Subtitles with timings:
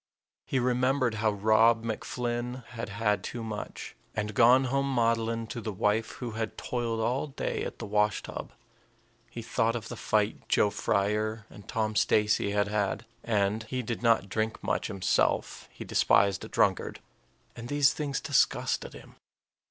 [0.47, 5.71] He remembered how Rob MacFlynn had had too much, and gone home maudlin to the
[5.71, 8.51] wife who had toiled all day at the wash tub.
[9.29, 13.05] He thought of the fight Joe Frier and Tom Stacey had had.
[13.23, 16.99] And he did not drink much himself; he despised a drunkard
[17.55, 19.17] and these things disgusted him.